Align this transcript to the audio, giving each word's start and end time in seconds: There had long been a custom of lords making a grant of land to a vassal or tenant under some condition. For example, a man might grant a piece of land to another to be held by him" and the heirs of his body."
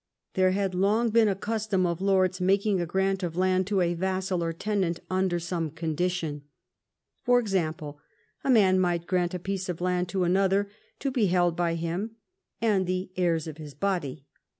There 0.33 0.49
had 0.49 0.73
long 0.73 1.11
been 1.11 1.27
a 1.27 1.35
custom 1.35 1.85
of 1.85 2.01
lords 2.01 2.41
making 2.41 2.81
a 2.81 2.87
grant 2.87 3.21
of 3.21 3.35
land 3.35 3.67
to 3.67 3.81
a 3.81 3.93
vassal 3.93 4.43
or 4.43 4.51
tenant 4.51 4.99
under 5.11 5.39
some 5.39 5.69
condition. 5.69 6.41
For 7.21 7.39
example, 7.39 7.99
a 8.43 8.49
man 8.49 8.79
might 8.79 9.05
grant 9.05 9.35
a 9.35 9.37
piece 9.37 9.69
of 9.69 9.79
land 9.79 10.09
to 10.09 10.23
another 10.23 10.67
to 11.01 11.11
be 11.11 11.27
held 11.27 11.55
by 11.55 11.75
him" 11.75 12.15
and 12.63 12.87
the 12.87 13.11
heirs 13.15 13.45
of 13.45 13.57
his 13.57 13.75
body." 13.75 14.25